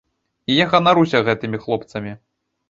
[0.53, 2.17] І я ганаруся гэтымі хлопцамі.